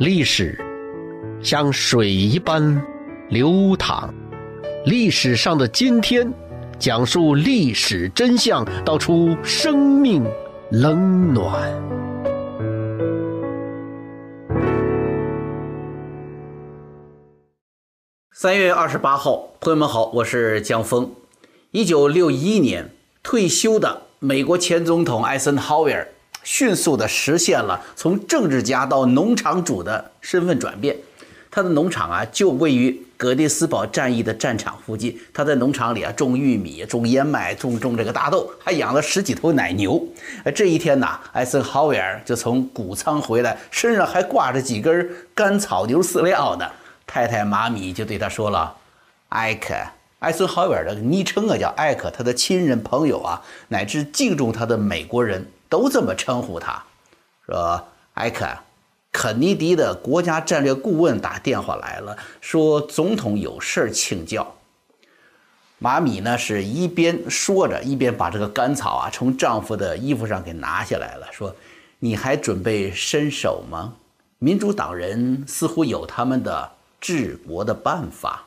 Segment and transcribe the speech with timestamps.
[0.00, 0.58] 历史
[1.42, 2.82] 像水一般
[3.28, 4.08] 流淌，
[4.86, 6.32] 历史上的今天，
[6.78, 10.24] 讲述历史真相，道出生命
[10.70, 11.70] 冷暖。
[18.32, 21.12] 三月二十八号，朋友们好，我是江峰。
[21.72, 22.90] 一九六一年
[23.22, 26.08] 退休的美国前总统艾森豪威尔。
[26.42, 30.96] 迅速地实现了从政治家到农场主的身份转变。
[31.52, 35.18] 他的农场啊，就位于葛蒂斯堡战役的战场附近。
[35.34, 40.00] 他在农场里啊，种玉米、种燕麦、种种这个大豆，还养了十几头奶牛。
[40.54, 46.64] 这一天呐，艾森豪威尔就从谷仓回来，身上还挂着几根干草牛饲料呢。
[47.04, 48.76] 太太马米就对他说了
[49.30, 49.74] ：“艾克，
[50.20, 56.82] 艾森豪威尔的昵称啊叫艾克，他的亲人朋友啊，乃至敬重他的美国人。”都这么称呼他，
[57.46, 58.58] 说艾肯，
[59.12, 64.56] 肯尼迪的国家战略顾问打电话来了，说总统有事儿请教。
[65.78, 71.54] 马米呢是一边说着，一边把这个干草啊从丈夫的衣服上给拿下来了，说
[72.00, 73.94] ：“你还准备伸手吗？
[74.38, 78.44] 民主党人似乎有他们的治国的办法。”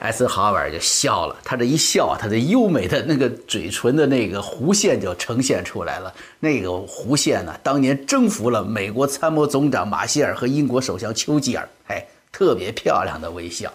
[0.00, 6.12] 艾森豪威尔就笑了，他这一笑，他的优美的那个嘴唇的那个弧线就呈现出来了。
[6.40, 13.72] 那个弧线呢，当年征服了美国参谋总长马歇尔和英国首相丘吉尔，哎，特别漂亮的微笑。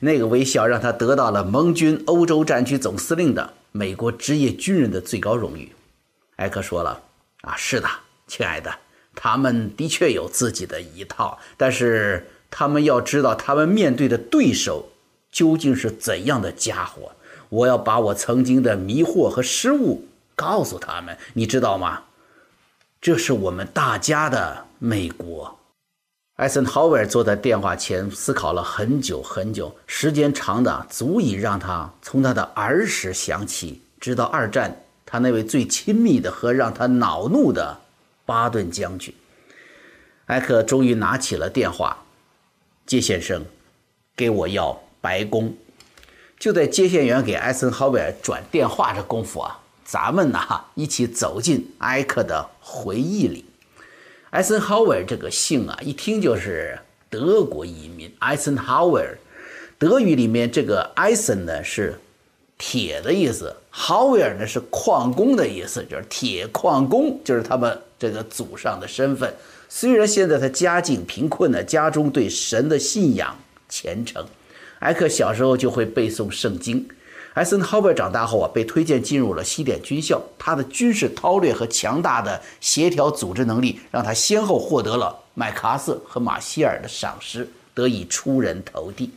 [0.00, 5.72] 那个微笑让他得到了盟军欧洲战区总司令的美国职业军人的最高荣誉。
[6.36, 7.00] 艾克说了
[7.40, 7.88] ：“啊，是的，
[8.26, 8.70] 亲爱的，
[9.14, 14.86] 他们的确有自己的一套，但是他们要知道，他们面对的对手。”
[15.34, 17.10] 究竟是怎样的家伙？
[17.48, 22.04] 我要把我曾经的迷惑和失误告诉他们，你知道吗？
[23.00, 25.58] 这是我们大家的美国。
[26.36, 37.80] 艾森豪威尔坐在电话前思考了很久很久，时间长的足以让他从他的儿时想起，直到二战，他那位最亲密的和让他恼怒的
[38.24, 39.12] 巴顿将军。
[40.26, 42.04] 艾克终于拿起了电话
[42.86, 43.44] ：“杰先生，
[44.16, 45.54] 给我要。”白宫，
[46.38, 50.40] 就在接线员给艾森豪威尔转电话这功夫啊，咱们呢
[50.74, 53.44] 一起走进艾克的回忆里。
[54.30, 56.78] 艾森豪威尔这个姓啊，一听就是
[57.10, 58.10] 德国移民。
[58.18, 59.18] 艾森豪威尔，
[59.78, 62.00] 德语里面这个艾森呢是
[62.56, 69.30] 铁的意思，豪威尔呢是矿工的意思，就是铁矿工，就是他们这个祖上的身份。
[69.68, 73.36] 虽然现在他家境贫困呢，家中对神的信仰
[73.68, 74.26] 虔诚。
[74.84, 76.86] 艾克小时候就会背诵圣经。
[77.32, 80.22] 艾森豪威尔长大后啊，被推荐进入了西点军校。
[80.38, 89.10] 他的军事韬略和强大的协调组织能力，让他先后获得了麦克阿瑟和马歇尔的赏识，得以出人头地。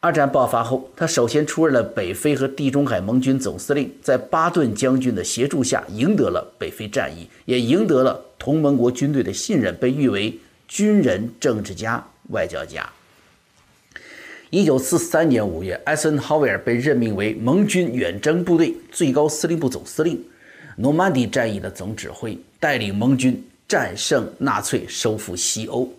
[0.00, 12.90] 二战爆发后，他首先出任了北非和地中海盟军总司令，在巴顿将军的协助下，赢得了北非战役，也赢得了同盟国军队的信任，被誉为军人、政治家、外交家。
[14.54, 20.22] 一九四三年五月，艾森豪威尔被任命为盟军远征部队最高司令部总司令，
[20.76, 25.90] 诺曼底战役的总指挥，带领盟军战胜纳粹，收复西欧。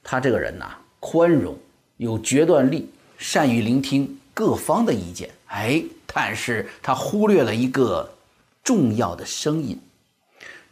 [0.00, 1.58] 他这个人呐，宽容，
[1.96, 2.88] 有决断力，
[3.18, 5.28] 善于聆听各方的意见。
[5.46, 8.08] 哎，但是他忽略了一个
[8.62, 9.76] 重要的声音。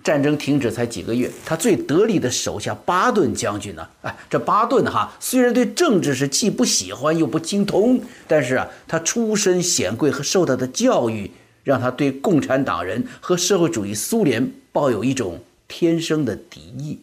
[0.05, 3.87] 战争停止才几个月，他最得力的手下巴顿将军呢？
[4.03, 11.31] 哎，这巴顿哈，虽然对政治是既不喜欢又不精通，但是啊，他出身显贵和受到的教育，
[11.63, 16.99] 让他对共产党人和社会主义苏联抱有一种天生的敌意。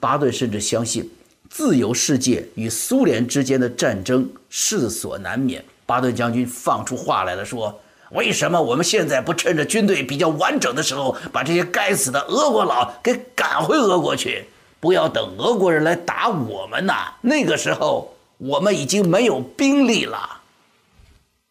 [0.00, 1.08] 巴顿甚至相信，
[1.48, 5.62] 自由世界与苏联之间的战争势所难免。
[5.86, 7.78] 巴顿将军放出话来了，说。
[8.12, 14.44] 为什么我们现在不趁着军队比较完整的时候，把这些该死的俄国佬给赶回俄国去？
[14.80, 17.14] 不要等俄国人来打我们呐！
[17.20, 20.40] 那个时候我们已经没有兵力了。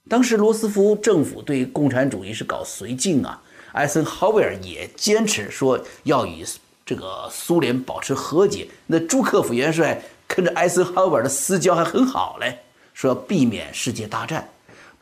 [0.10, 3.42] 当时罗斯福政府对共产主义是搞绥靖啊，
[3.72, 6.46] 艾森豪威尔也坚持说要与
[6.86, 8.68] 这个苏联保持和解。
[8.86, 12.60] 那朱克夫元帅跟着艾森豪威尔的私交还很好嘞，
[12.94, 14.48] 说要避免世界大战。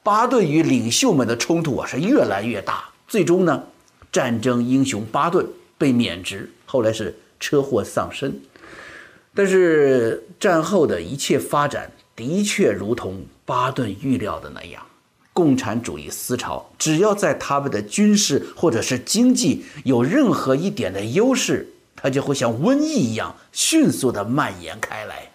[0.04, 3.64] 巴顿与领袖们的冲突啊是越来越大，最终呢，
[4.12, 5.46] 战争英雄巴顿
[5.78, 8.34] 被免职，后来是车祸丧生。
[9.36, 14.84] 但是战后的一切发展的确如同巴顿预料的那样，
[15.32, 25.30] 共产主义思潮只要在他们的军事或者是经济有任何一点的优势，它就会像瘟疫一样迅速的蔓延开来，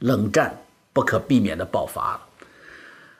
[0.00, 2.25] 冷战不可避免的爆发了。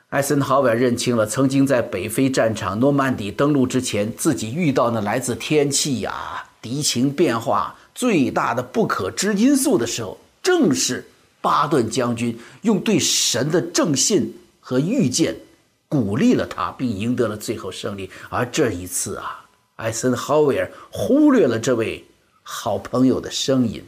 [0.09, 11.05] 艾森豪威尔认清了曾经在北非战场诺曼底登陆之前自己遇到的来自天气呀、敌情变化最大的不可知因素的时候，正是
[11.41, 15.35] 巴顿将军用对神的正信和预见
[15.89, 18.09] 鼓励了他，并赢得了最后胜利。
[18.29, 19.43] 而这一次啊，
[19.75, 22.01] 艾森豪威尔忽略了这位
[22.43, 23.83] 好朋友的声音，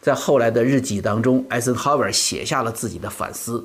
[0.00, 3.64] 在后来的日记当中，艾森豪威尔写下了自己的反思。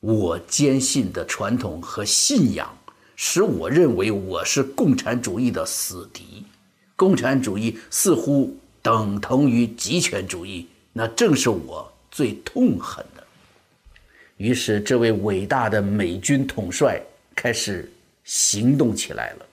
[0.00, 2.76] 我坚信的传统和信仰，
[3.16, 6.44] 使我认为我是共产主义的死敌。
[6.94, 13.24] 共产主义似乎等同于极权主义，那正是我最痛恨的。
[14.36, 17.00] 于是，这位伟大的美军统帅
[17.34, 17.90] 开始
[18.24, 19.46] 行动起来了。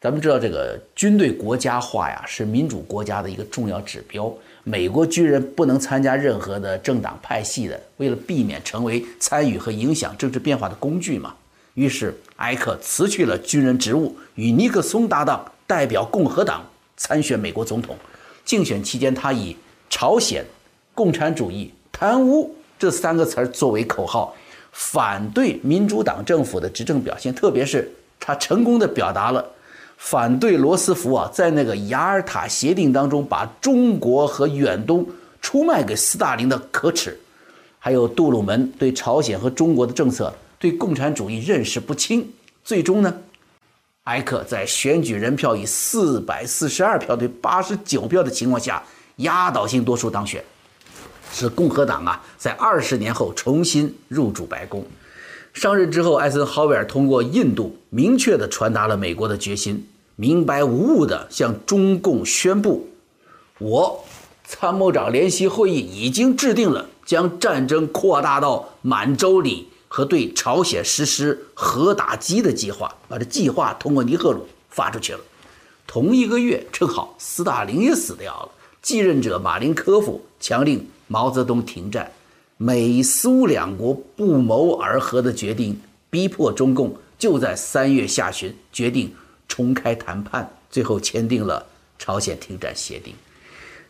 [0.00, 4.32] 咱们知道，这个军队国家化呀，是民主国家的一个重要指标。
[4.62, 11.34] 美国军人不能参加任何的政党派系的，为了避免成为参与和影响政治变化的工具嘛。
[11.74, 16.64] 于是埃克辞去了军人职务，与尼克松搭档，代表共和党
[16.96, 17.96] 参选美国总统。
[18.44, 19.56] 竞选期间，他以
[19.90, 20.44] 朝鲜、
[20.94, 24.32] 共产主义、贪污这三个词儿作为口号，
[24.70, 27.90] 反对民主党政府的执政表现，特别是
[28.20, 29.44] 他成功的表达了。
[29.98, 35.04] 反对罗斯福啊，在那个雅尔塔协定当中，把中国和远东
[35.42, 37.18] 出卖给斯大林的可耻，
[37.80, 42.26] 还有杜鲁门对朝鲜和中国的政策，对共产主义认识不清。
[42.64, 43.12] 最终呢，
[44.04, 48.82] 埃克在选举人票以四百四十二票对八十九票的情况下，
[49.16, 50.42] 压倒性多数当选，
[51.32, 54.86] 使共和党啊在二十年后重新入主白宫。
[55.52, 62.88] 上任之后，艾森豪威尔通过印度明确地传达了美国的决心，明白无误地向中共宣布：
[63.58, 64.04] 我
[64.44, 75.20] 参谋长联席会议已经制定了将战争扩大到满洲里和对朝鲜实施核打击的计划，把这计划通过尼赫鲁发出去了。
[75.86, 78.48] 同一个月，正好斯大林也死掉了，
[78.80, 82.12] 继任者马林科夫强令毛泽东停战。
[82.60, 89.14] 美苏两国不谋而合的决定，逼迫中共就在三月下旬决定
[89.46, 91.64] 重开谈判，最后签订了
[92.00, 93.14] 朝鲜停战协定。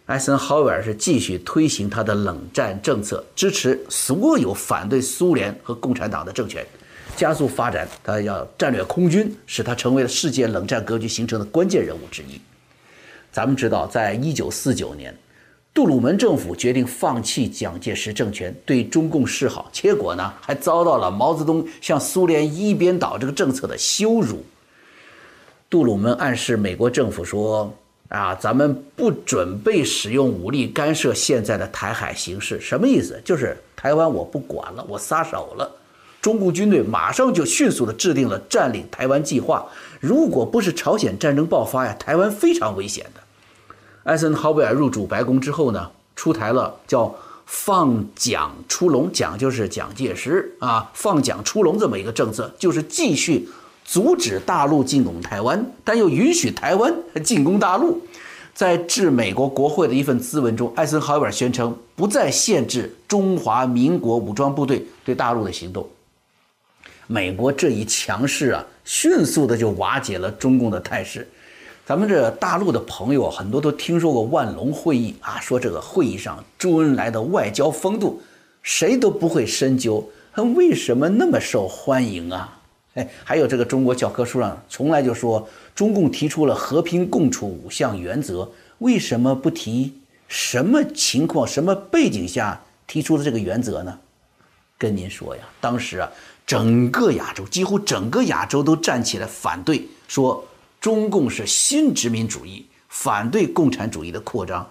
[0.04, 6.62] 艾森豪威尔是继续推行他的冷战政策，支持所有反对苏联和共产党的政权，
[7.16, 12.38] 加速发展他要战略空军，使他成为了世界冷战格局形成的关键人物之一。
[13.32, 15.16] 咱们知道，在一九四九年。
[15.78, 24.44] 杜鲁门政府决定放弃蒋介石政权，对中共示好，结果呢，还遭到了毛泽东向苏联一边倒这个政策的羞辱。
[25.70, 27.72] 杜鲁门暗示美国政府说
[28.10, 33.22] ：“啊，咱们不准备使用武力干涉现在的台海形势。”什么意思？
[33.24, 35.70] 就是台湾我不管了，我撒手了。
[36.20, 39.64] 中共军队马上就迅速地制定了占领台湾计划。
[40.00, 43.20] 如果不是朝鲜战争爆发呀，台湾非常危险的。
[44.08, 47.14] 艾森豪威尔入主白宫之后呢，出台了叫
[47.44, 53.46] “放蒋出笼”，蒋就是蒋介石啊，“放蒋出笼”这么一个政策，就是继续
[53.84, 56.90] 阻止大陆进攻台湾，但又允许台湾
[57.22, 58.00] 进攻大陆。
[58.54, 65.86] 在致美国国会的一份咨文中，艾森豪威尔宣称不再限制中华民国武装部队对大陆的行动。
[67.06, 71.28] 美国这一强势啊，迅速的就瓦解了中共的态势。
[71.88, 78.20] 咱们这大陆的朋友很多都听说过万隆会议啊，说这个会议上周恩来的外交风度，
[78.62, 82.60] 谁都不会深究他为什么那么受欢迎啊？
[82.92, 89.94] 哎，还有这个中国教科书上从来就说中共提出了和平共处五项原则，为什么不提
[90.26, 93.98] 什么情况、什么背景下提出的这个原则呢？
[94.76, 96.10] 跟您说呀，当时啊，
[96.46, 100.44] 整个亚洲几乎整个亚洲都站起来反对，说。
[100.80, 104.70] 中共是新殖民主义，反对共产主义的扩张。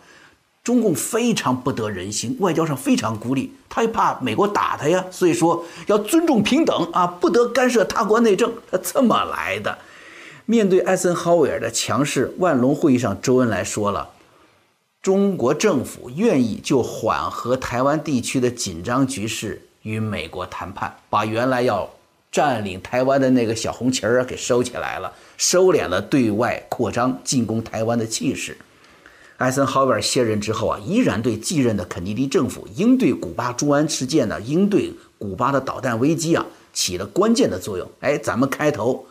[0.63, 8.53] 中共非常不得人心，外交上非常孤立，他也怕美国打他呀，所以说要尊重平等啊，不得干涉他国内政。
[8.69, 9.77] 他这么来的。
[10.45, 14.09] 面对艾森豪威尔的强势，万隆会议上，周恩来说了，
[15.01, 21.89] 中国政府愿意就缓和台湾地区的紧张局势与美国谈判，把原来要。
[22.31, 28.57] 占领台湾的那个小红旗儿给收起来了，收敛了对外扩张、进攻台湾的气势。
[29.37, 37.87] 艾森豪威尔卸任之后啊，依然对继任的肯尼迪政府应对古巴猪瘟事件呢，应对古巴的导弹危机啊，起了关键的作用。
[37.99, 39.05] 哎，咱们开头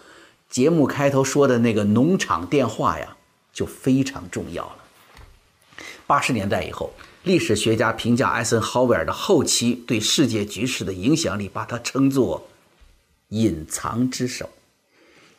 [0.51, 3.17] 节目开头说的那个农场电话呀，
[3.53, 4.77] 就非常重要了。
[6.09, 6.93] 八十年代以后，
[7.23, 12.45] 历史学家评价艾森豪威尔的后期对世界局势的影响力，把他称作
[13.29, 14.49] “隐藏之手”。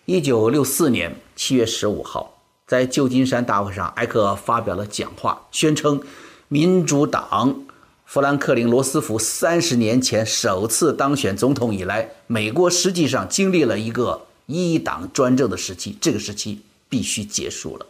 [0.06, 6.02] 一九六四年七月十五号，在旧金山大会上，艾克发表了讲话，宣称
[6.48, 7.66] 民主党
[8.06, 17.86] 富兰克林·罗斯福三十年前首次当选总统以来，美国实际上经历了一个一党专政的时期，这个时期必须结束了。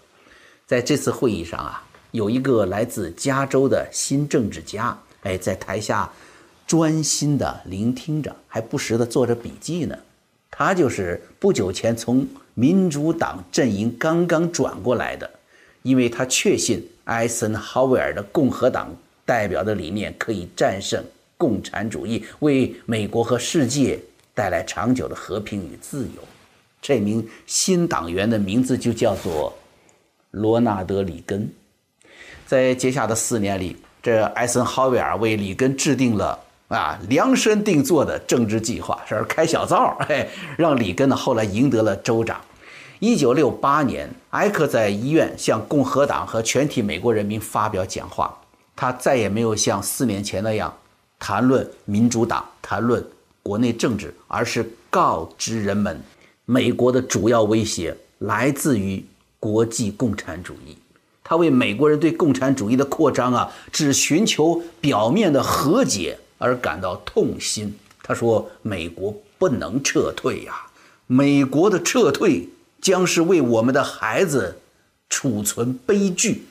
[0.65, 1.83] 在这次会议上啊。
[2.11, 6.09] 有一个来自加州的新政治家，哎，在台下
[6.67, 9.97] 专心的聆听着，还不时的做着笔记呢。
[10.51, 15.29] 他就是不久前从民主党阵营刚刚转过来的，
[15.83, 18.93] 因为他确信艾森豪威尔的共和党
[19.23, 21.03] 代表的理念可以战胜
[21.37, 23.99] 共产主义，为美国和世界
[24.33, 26.21] 带来长久的和平与自由。
[26.81, 29.55] 这名新党员的名字就叫做
[30.31, 31.49] 罗纳德·里根。
[32.45, 42.39] 在接下的四年里，这艾森豪威尔为里根制定了啊量身定做的政治计划，是开小灶，嘿，让里根呢后来赢得了州长。
[42.99, 48.35] 一九六八年，艾克在医院向共和党和全体美国人民发表讲话，
[48.75, 50.73] 他再也没有像四年前那样
[51.19, 53.05] 谈论民主党、谈论
[53.43, 56.01] 国内政治，而是告知人们，
[56.45, 59.05] 美国的主要威胁来自于
[59.39, 60.75] 国际共产主义。
[61.23, 67.77] 他为美国人对共产主义的扩张啊，只寻求表面的和解而感到痛心。
[68.03, 70.67] 他说：“美国不能撤退呀，
[71.07, 72.49] 美国的撤退
[72.81, 74.59] 将是为我们的孩子
[75.09, 76.45] 储存悲剧。”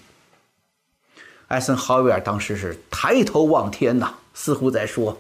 [1.49, 5.17] 艾森豪威尔当时是抬头望天呐，似乎在说：“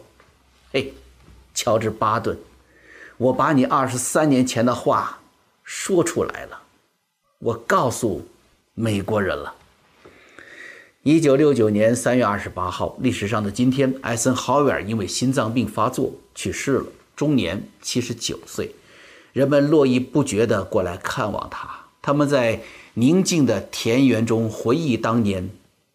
[0.72, 0.92] 嘿，
[1.54, 2.36] 乔治巴顿，
[3.16, 5.18] 我把你二十三年前的话
[5.62, 6.60] 说出来了，
[7.38, 8.26] 我告诉。”
[8.78, 9.54] 美国人了。
[11.08, 18.74] 一九六九年三月二十八号，历史上的今天，艾森豪威尔因为心脏病发作去世了，终年七十九岁。
[19.32, 22.60] 人们络绎不绝地过来看望他，他们在
[22.94, 25.48] 宁静的田园中回忆当年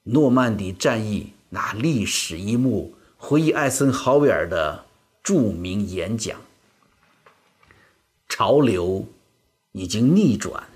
[0.04, 4.86] 诺曼底战役那历史一幕，回忆艾森豪威尔的
[5.22, 6.40] 著名演讲。
[8.30, 9.06] 潮流
[9.74, 10.70] 已经逆转。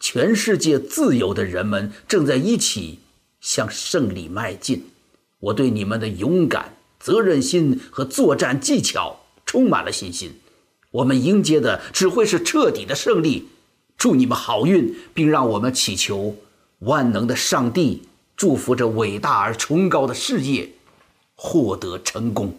[0.00, 2.98] 全世界自由的人们正在一起
[3.40, 4.90] 向胜利迈进。
[5.38, 10.38] 我对你们的勇敢、责任心和作战技巧充满了信心。
[10.90, 13.48] 我们迎接的只会是彻底的胜利。
[13.96, 16.36] 祝你们好运，并让我们祈求
[16.80, 18.02] 万能的上帝
[18.34, 20.70] 祝福这伟大而崇高的事业
[21.34, 22.58] 获得成功。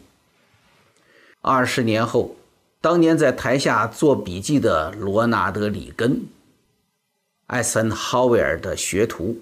[1.41, 2.35] 二十年后，
[2.79, 6.21] 当年在台下做笔记的罗纳德·里根。
[7.47, 9.37] 艾森豪威尔的学徒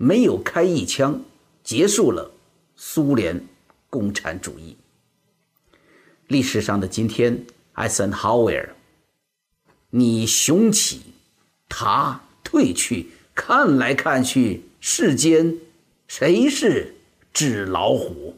[0.00, 1.24] 没有开一枪，
[1.64, 2.30] 结束了
[2.76, 3.44] 苏联
[3.90, 4.76] 共产主义。
[6.28, 8.76] 历史上的今天，艾森豪威尔，
[9.90, 11.00] 你雄起，
[11.68, 15.58] 他退去，看来看去，世间
[16.06, 16.94] 谁是
[17.32, 18.36] 纸老虎？